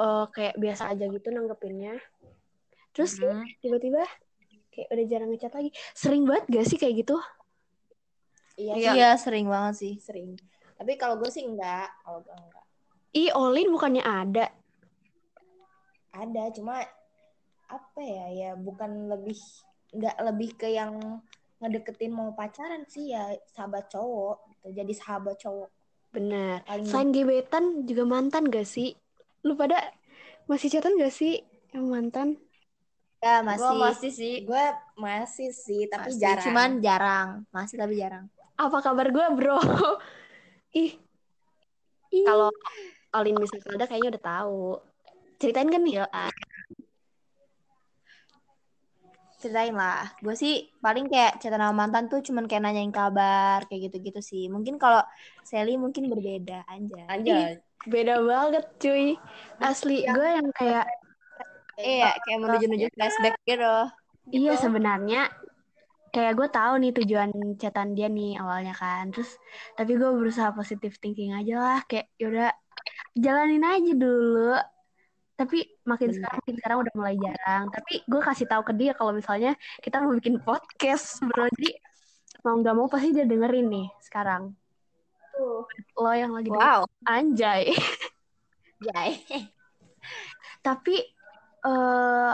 uh, 0.02 0.26
kayak 0.34 0.58
biasa 0.58 0.90
aja 0.90 1.06
gitu 1.06 1.30
nanggepinnya 1.30 1.94
terus 2.90 3.22
Hmm. 3.22 3.46
tiba-tiba 3.62 4.02
kayak 4.74 4.90
udah 4.90 5.06
jarang 5.06 5.30
ngechat 5.30 5.54
lagi 5.54 5.70
sering 5.94 6.26
banget 6.26 6.46
gak 6.50 6.66
sih 6.66 6.80
kayak 6.82 7.06
gitu 7.06 7.18
Iya, 8.56 8.96
Iya. 8.96 9.10
sering 9.20 9.52
banget 9.52 9.76
sih. 9.76 9.94
sering. 10.00 10.40
Tapi 10.80 10.96
kalau 10.96 11.20
gue 11.20 11.28
sih 11.28 11.44
enggak, 11.44 11.92
kalau 12.08 12.24
gue 12.24 12.32
enggak. 12.32 12.64
ih 13.12 13.30
Olin 13.36 13.68
bukannya 13.68 14.00
ada 14.00 14.48
Ada, 16.16 16.44
cuma 16.56 16.80
apa 17.68 18.00
ya? 18.02 18.26
Ya 18.32 18.50
bukan 18.56 19.12
lebih 19.12 19.36
enggak 19.92 20.16
lebih 20.24 20.50
ke 20.56 20.68
yang 20.72 21.20
ngedeketin 21.60 22.12
mau 22.12 22.32
pacaran 22.32 22.84
sih 22.86 23.12
ya 23.12 23.32
sahabat 23.52 23.88
cowok 23.88 24.44
gitu. 24.52 24.68
Jadi 24.76 24.94
sahabat 24.96 25.36
cowok. 25.38 25.70
Paling 26.16 26.88
selain 26.88 27.12
gebetan 27.12 27.84
juga 27.84 28.08
mantan 28.08 28.48
gak 28.48 28.64
sih 28.64 28.96
lu 29.44 29.60
pada 29.60 29.76
masih 30.48 30.72
chatan 30.72 30.96
gak 30.96 31.12
sih 31.12 31.44
yang 31.76 31.92
mantan 31.92 32.40
Ya 33.20 33.42
Gua 33.42 33.52
masih. 33.52 33.76
masih 33.76 34.12
sih. 34.14 34.36
gue 34.46 34.66
masih 34.96 35.50
sih, 35.50 35.90
tapi 35.90 36.14
Masih, 36.14 36.22
jarang. 36.22 36.46
Cuman 36.46 36.70
jarang. 36.80 37.28
Masih 37.50 37.76
tapi 37.76 37.98
jarang. 37.98 38.26
apa 38.56 38.78
kabar 38.80 39.12
gue 39.12 39.26
bro 39.36 39.60
ih 40.80 40.96
kalau 42.24 42.48
Olin 43.12 43.36
misalkan 43.36 43.76
ada 43.76 43.84
kayaknya 43.84 44.16
udah 44.16 44.24
tahu 44.24 44.62
ceritain 45.46 45.70
kan 45.70 45.82
nih 45.86 46.02
Yo, 46.02 46.06
ah. 46.10 46.34
Ceritain 49.38 49.78
lah. 49.78 50.10
Gue 50.26 50.34
sih 50.34 50.74
paling 50.82 51.06
kayak 51.06 51.38
chatan 51.38 51.62
sama 51.62 51.86
mantan 51.86 52.10
tuh 52.10 52.26
cuman 52.26 52.50
kayak 52.50 52.66
nanyain 52.66 52.90
kabar 52.90 53.62
kayak 53.70 53.94
gitu-gitu 53.94 54.18
sih. 54.26 54.50
Mungkin 54.50 54.82
kalau 54.82 55.06
Sally 55.46 55.78
mungkin 55.78 56.10
berbeda 56.10 56.66
aja. 56.66 57.04
Anjay. 57.14 57.62
beda 57.86 58.18
banget 58.26 58.66
cuy 58.82 59.14
asli 59.62 60.02
gue 60.10 60.28
yang 60.34 60.50
kayak 60.58 60.90
Iya, 61.78 62.18
kayak 62.18 62.40
menuju-nuju 62.42 62.88
flashback 62.98 63.38
gitu. 63.46 63.76
iya 64.34 64.58
sebenarnya 64.58 65.30
kayak 66.10 66.34
gue 66.34 66.48
tahu 66.50 66.74
nih 66.82 66.92
tujuan 66.98 67.30
chatan 67.62 67.94
dia 67.94 68.08
nih 68.10 68.40
awalnya 68.42 68.74
kan 68.74 69.12
terus 69.14 69.36
tapi 69.78 70.00
gue 70.00 70.08
berusaha 70.08 70.50
positive 70.56 70.96
thinking 70.98 71.36
aja 71.36 71.60
lah 71.60 71.80
kayak 71.86 72.08
yaudah 72.18 72.50
jalanin 73.14 73.62
aja 73.68 73.92
dulu 73.94 74.56
tapi 75.36 75.68
makin 75.84 76.10
Bener. 76.12 76.18
sekarang 76.24 76.40
makin 76.40 76.56
sekarang 76.56 76.78
udah 76.88 76.94
mulai 76.96 77.16
jarang 77.20 77.64
tapi 77.68 77.94
gue 78.08 78.22
kasih 78.24 78.48
tahu 78.48 78.62
ke 78.64 78.74
dia 78.76 78.92
kalau 78.96 79.12
misalnya 79.12 79.52
kita 79.84 80.00
mau 80.00 80.16
bikin 80.16 80.40
podcast 80.40 81.20
bro 81.20 81.52
jadi 81.60 81.76
mau 82.48 82.56
nggak 82.60 82.76
mau 82.76 82.88
pasti 82.88 83.12
dia 83.12 83.28
dengerin 83.28 83.68
nih 83.68 83.88
sekarang 84.00 84.56
lo 86.00 86.12
yang 86.16 86.32
lagi. 86.32 86.48
Wow. 86.48 86.88
anjay 87.04 87.76
Jai. 88.80 89.20
tapi 90.66 90.96
eh 91.66 92.34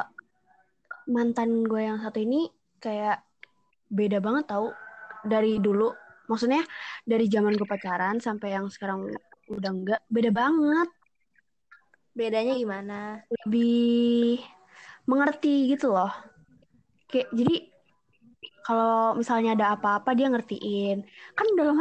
mantan 1.09 1.65
gue 1.65 1.81
yang 1.81 1.97
satu 1.97 2.21
ini 2.21 2.45
kayak 2.77 3.25
beda 3.89 4.21
banget 4.21 4.45
tau 4.45 4.69
dari 5.25 5.57
dulu 5.57 5.89
maksudnya 6.29 6.61
dari 7.03 7.25
zaman 7.27 7.57
gue 7.57 7.65
pacaran 7.65 8.21
sampai 8.21 8.55
yang 8.55 8.69
sekarang 8.69 9.09
udah 9.51 9.71
enggak 9.73 10.01
beda 10.07 10.31
banget 10.31 10.89
Bedanya 12.17 12.53
gimana? 12.59 13.23
lebih 13.31 14.43
mengerti 15.09 15.71
gitu 15.71 15.91
loh 15.95 16.11
kayak 17.09 17.27
jadi 17.35 17.55
kalau 18.65 19.17
misalnya 19.19 19.53
ada 19.57 19.67
apa-apa 19.75 20.11
dia 20.17 20.27
ngertiin 20.31 20.97
kan 21.37 21.47
dalam 21.57 21.75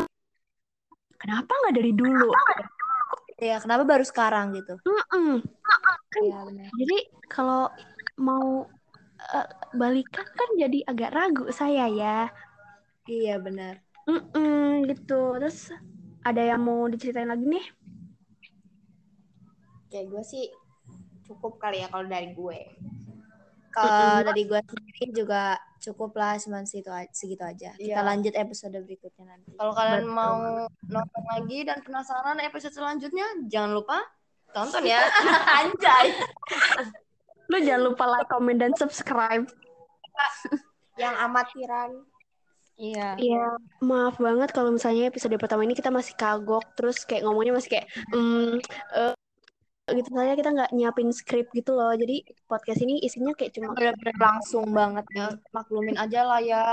kenapa 1.21 1.53
nggak 1.53 1.75
dari 1.77 1.93
dulu 1.93 2.31
Ya, 3.41 3.57
kenapa 3.57 3.89
baru 3.89 4.05
sekarang 4.05 4.53
gitu? 4.53 4.77
Mm-mm. 4.85 5.41
Iya, 6.21 6.45
benar. 6.45 6.69
Jadi 6.77 6.99
kalau 7.33 7.73
mau 8.21 8.69
eh, 9.33 9.49
balikan 9.73 10.29
kan 10.29 10.49
jadi 10.61 10.85
agak 10.85 11.11
ragu 11.17 11.49
saya 11.49 11.89
ya. 11.89 12.29
Iya, 13.09 13.41
benar. 13.41 13.81
Mm-mm, 14.05 14.85
gitu. 14.93 15.41
Terus 15.41 15.73
ada 16.21 16.43
yang 16.45 16.61
mau 16.61 16.85
diceritain 16.93 17.33
lagi 17.33 17.49
nih? 17.49 17.65
Kayak 19.91 20.07
gue 20.09 20.23
sih 20.23 20.45
cukup 21.27 21.59
kali 21.59 21.83
ya 21.83 21.91
kalau 21.91 22.07
dari 22.07 22.31
gue. 22.33 22.61
Kalau 23.71 24.27
dari 24.27 24.43
gue 24.51 24.61
sendiri 24.67 25.05
juga 25.15 25.55
cukup 25.81 26.13
lah 26.19 26.37
cuman 26.37 26.67
situ 26.67 26.91
segitu 27.15 27.43
aja. 27.43 27.71
Kita 27.79 28.03
Iya. 28.03 28.07
lanjut 28.07 28.35
episode 28.35 28.75
berikutnya 28.83 29.25
nanti. 29.35 29.55
Kalau 29.55 29.73
kalian 29.75 30.05
Betul. 30.07 30.15
mau 30.15 30.37
nonton 30.91 31.25
lagi 31.35 31.59
dan 31.65 31.79
penasaran 31.87 32.39
episode 32.43 32.75
selanjutnya, 32.75 33.27
jangan 33.47 33.73
lupa 33.79 33.99
tonton 34.51 34.83
ya. 34.85 35.01
Anjay. 35.63 36.07
Lu 37.51 37.57
jangan 37.63 37.83
lupa 37.91 38.05
like, 38.11 38.29
comment, 38.31 38.59
dan 38.59 38.75
subscribe. 38.75 39.47
Yang 40.99 41.15
amatiran. 41.17 41.91
Iya. 42.81 43.09
Iya, 43.21 43.47
maaf 43.85 44.17
banget 44.17 44.57
kalau 44.57 44.73
misalnya 44.73 45.13
episode 45.13 45.37
pertama 45.37 45.69
ini 45.69 45.77
kita 45.77 45.93
masih 45.93 46.17
kagok, 46.17 46.65
terus 46.81 47.05
kayak 47.05 47.29
ngomongnya 47.29 47.53
masih 47.53 47.77
kayak, 47.77 47.87
hmm, 48.09 48.57
eh, 48.97 49.15
gitu 49.95 50.09
soalnya 50.11 50.37
kita 50.39 50.51
nggak 50.51 50.71
nyiapin 50.73 51.11
skrip 51.11 51.51
gitu 51.51 51.75
loh. 51.75 51.93
Jadi 51.93 52.23
podcast 52.47 52.81
ini 52.81 53.03
isinya 53.03 53.33
kayak 53.35 53.53
cuma 53.55 53.73
Bener-bener 53.73 54.17
langsung 54.17 54.67
banget 54.71 55.05
Ya, 55.11 55.27
maklumin 55.51 55.97
aja 55.97 56.21
lah 56.25 56.41
ya. 56.41 56.67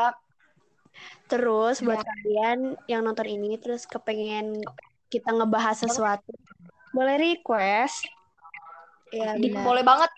terus 1.27 1.83
buat 1.83 1.99
kalian 1.99 2.79
yang 2.87 3.03
nonton 3.03 3.27
ini 3.27 3.59
terus 3.59 3.83
kepengen 3.83 4.63
kita 5.07 5.31
ngebahas 5.31 5.75
sesuatu, 5.87 6.31
boleh 6.91 7.15
request. 7.19 8.07
Iya, 9.11 9.35
Di- 9.35 9.51
benar. 9.51 9.63
Boleh 9.63 9.83
banget. 9.83 10.11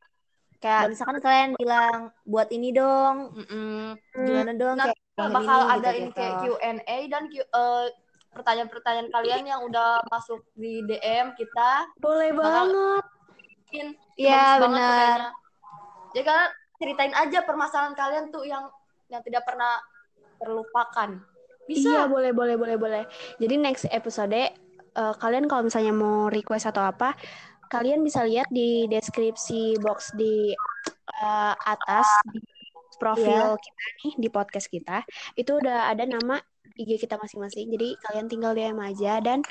Kayak 0.59 0.91
misalkan 0.91 1.17
kalian 1.23 1.49
bilang 1.55 2.12
buat 2.27 2.49
ini 2.51 2.69
dong, 2.75 3.31
Mm-mm. 3.31 3.95
gimana 4.12 4.51
dong 4.53 4.75
Nah, 4.75 4.91
kayak 4.91 5.31
bakal 5.31 5.59
ini, 5.62 5.71
ada 5.71 5.89
gitu-gitu. 5.89 6.03
ini 6.03 6.09
kayak 6.12 6.33
Q&A 6.43 6.97
dan 7.07 7.23
Q- 7.31 7.49
eh, 7.49 7.88
pertanyaan-pertanyaan 8.33 9.09
kalian 9.09 9.43
yang 9.45 9.61
udah 9.65 10.05
masuk 10.09 10.45
di 10.53 10.85
DM 10.85 11.33
kita. 11.33 11.89
Boleh 11.97 12.31
banget. 12.33 13.03
Mungkin 13.69 13.87
Iya, 14.19 14.59
tuh 14.59 14.67
benar. 14.67 15.19
Jadi 16.11 16.23
kalian 16.27 16.51
ceritain 16.79 17.13
aja 17.15 17.39
permasalahan 17.47 17.95
kalian 17.95 18.25
tuh 18.31 18.43
yang 18.43 18.67
yang 19.07 19.23
tidak 19.23 19.47
pernah 19.47 19.79
terlupakan. 20.39 21.19
Bisa. 21.69 21.87
Iya, 21.87 22.01
boleh, 22.09 22.31
boleh, 22.35 22.55
boleh, 22.59 22.75
boleh. 22.75 23.03
Jadi 23.39 23.55
next 23.55 23.85
episode 23.93 24.33
eh, 24.33 25.13
kalian 25.21 25.45
kalau 25.47 25.67
misalnya 25.69 25.93
mau 25.93 26.27
request 26.27 26.67
atau 26.67 26.83
apa, 26.83 27.13
kalian 27.69 28.01
bisa 28.01 28.25
lihat 28.25 28.49
di 28.49 28.89
deskripsi 28.89 29.79
box 29.79 30.11
di 30.17 30.51
eh, 31.21 31.53
atas 31.55 32.07
di 32.33 32.41
profil 32.99 33.55
kita 33.55 33.83
nih 34.03 34.13
di 34.19 34.27
podcast 34.27 34.67
kita. 34.67 35.05
Itu 35.39 35.61
udah 35.61 35.87
ada 35.93 36.03
nama 36.03 36.41
IG 36.79 37.03
kita 37.03 37.19
masing-masing. 37.19 37.67
Jadi 37.69 37.99
kalian 38.07 38.27
tinggal 38.31 38.55
DM 38.55 38.79
aja 38.79 39.19
dan 39.19 39.43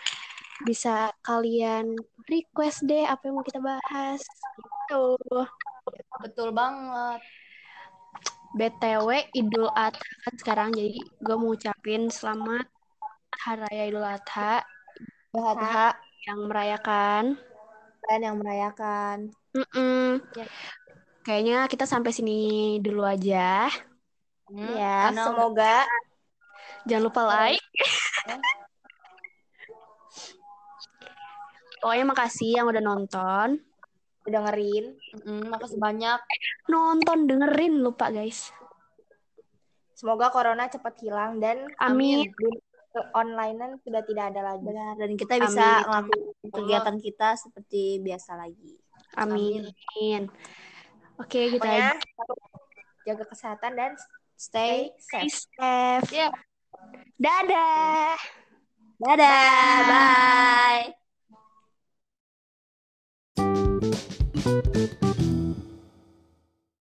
bisa 0.64 1.12
kalian 1.22 1.94
request 2.26 2.82
deh 2.88 3.04
apa 3.04 3.28
yang 3.28 3.38
mau 3.38 3.46
kita 3.46 3.60
bahas. 3.60 4.20
Gitu. 4.56 5.04
Betul 6.24 6.48
banget. 6.50 7.20
BTW 8.56 9.28
Idul 9.36 9.68
Adha 9.76 10.08
kan 10.24 10.34
sekarang 10.40 10.68
jadi 10.72 10.96
gue 10.98 11.36
mau 11.36 11.52
ucapin 11.52 12.08
selamat 12.08 12.64
Hari 13.44 13.60
Raya 13.68 13.84
Idul 13.92 14.06
Adha 14.08 14.64
Bahagia 15.30 15.94
yang 16.24 16.48
merayakan. 16.48 17.24
kalian 18.02 18.22
yang 18.24 18.36
merayakan. 18.40 19.16
Mm-mm. 19.52 20.24
Ya. 20.32 20.48
Kayaknya 21.20 21.58
kita 21.68 21.84
sampai 21.84 22.08
sini 22.08 22.38
dulu 22.80 23.04
aja. 23.04 23.68
Hmm, 24.48 24.72
Ya, 24.72 25.12
semoga 25.12 25.84
Jangan 26.88 27.04
lupa 27.04 27.22
like. 27.28 27.60
Pokoknya 31.78 32.04
makasih 32.08 32.58
yang 32.58 32.66
udah 32.66 32.82
nonton. 32.82 33.60
Dengerin. 34.24 34.96
Mm, 35.22 35.52
makasih 35.52 35.78
banyak. 35.78 36.18
Nonton, 36.66 37.28
dengerin, 37.28 37.84
lupa 37.84 38.10
guys. 38.10 38.50
Semoga 39.94 40.32
corona 40.32 40.66
cepat 40.66 40.96
hilang 41.04 41.38
dan 41.38 41.68
Amin. 41.78 42.32
ke 42.88 43.00
onlinean 43.14 43.76
sudah 43.84 44.02
tidak 44.02 44.32
ada 44.34 44.40
lagi. 44.42 44.64
benar 44.64 44.96
dan 44.96 45.12
kita 45.14 45.38
bisa 45.44 45.84
Amin. 45.86 46.08
ngelakuin 46.08 46.50
kegiatan 46.50 46.96
kita 46.98 47.28
seperti 47.36 48.00
biasa 48.00 48.32
lagi. 48.38 48.74
Amin. 49.14 49.70
Oke, 51.20 51.52
gitu 51.52 51.62
aja. 51.62 51.94
Pokoknya 52.16 52.48
jaga 53.06 53.24
kesehatan 53.28 53.72
dan 53.76 53.92
Stay 54.38 54.94
stay 55.02 55.26
safe. 55.26 55.50
Safe. 55.50 56.10
Ya. 56.14 56.30
Dadah. 57.18 58.14
Dadah, 59.02 59.78
bye. 59.90 61.07